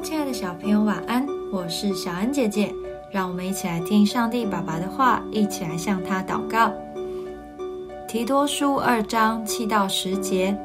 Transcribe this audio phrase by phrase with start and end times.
[0.00, 1.26] 亲爱的小朋友，晚安！
[1.50, 2.72] 我是小恩姐姐，
[3.10, 6.70] 让我们一起来听上帝爸爸的话，一起来向他祷告。
[8.06, 10.56] 提多书二章七到十节，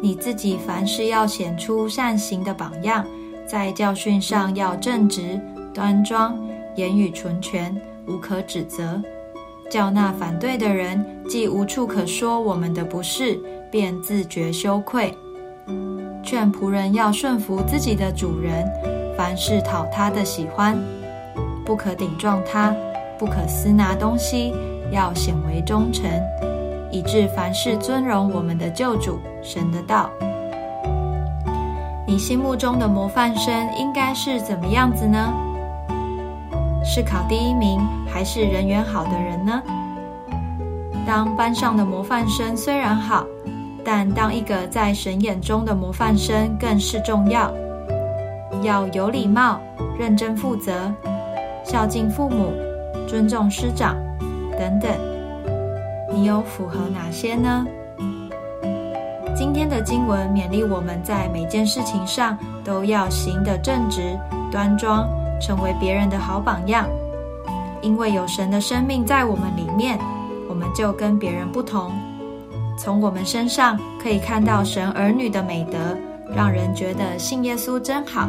[0.00, 3.04] 你自己凡事要显出善行的榜样，
[3.46, 5.40] 在教训上要正直、
[5.74, 6.38] 端庄，
[6.76, 9.02] 言语纯全，无可指责，
[9.68, 13.38] 叫那反对的人既无处可说我们的不是，
[13.70, 15.12] 便自觉羞愧。
[16.26, 18.68] 劝仆人要顺服自己的主人，
[19.16, 20.76] 凡事讨他的喜欢，
[21.64, 22.74] 不可顶撞他，
[23.16, 24.52] 不可私拿东西，
[24.90, 26.10] 要显为忠诚，
[26.90, 30.10] 以致凡事尊荣我们的救主神的道。
[32.08, 35.32] 你心目中的模范生应该是怎么样子呢？
[36.84, 37.80] 是考第一名，
[38.12, 39.62] 还是人缘好的人呢？
[41.06, 43.24] 当班上的模范生虽然好。
[43.86, 47.54] 但当一个在神眼中的模范生更是重要，
[48.62, 49.60] 要有礼貌、
[49.96, 50.92] 认真负责、
[51.62, 52.52] 孝敬父母、
[53.06, 53.94] 尊重师长
[54.58, 54.90] 等等。
[56.12, 57.64] 你有符合哪些呢？
[59.36, 64.18] 今天的经文勉励我们在每件事情上都要行得正直、
[64.50, 65.06] 端庄，
[65.40, 66.88] 成为别人的好榜样。
[67.82, 69.96] 因为有神的生命在我们里面，
[70.48, 71.92] 我们就跟别人不同。
[72.76, 75.78] 从我们身上可以看到神儿女的美德，
[76.34, 78.28] 让人觉得信耶稣真好。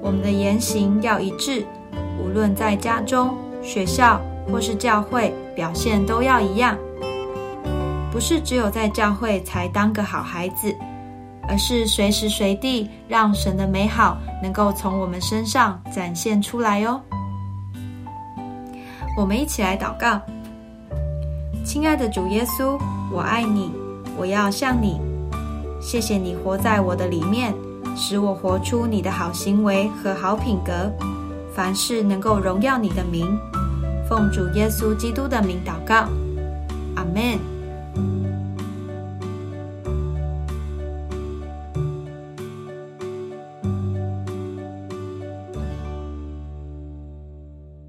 [0.00, 1.64] 我们的言行要一致，
[2.18, 6.76] 无论在家中、学校或是教会，表现都要一样。
[8.10, 10.74] 不是只有在教会才当个好孩子，
[11.48, 17.00] 而是随时随地让神的美好能够从我们身上展现出来哦。
[19.16, 20.20] 我们一起来祷告。
[21.64, 22.76] 亲爱的主耶稣，
[23.10, 23.70] 我爱你，
[24.16, 25.00] 我要像你。
[25.80, 27.54] 谢谢你活在我的里面，
[27.96, 30.92] 使我活出你的好行为和好品格，
[31.54, 33.38] 凡事能够荣耀你的名。
[34.08, 36.08] 奉主耶稣基督的名祷告，
[36.96, 37.51] 阿门。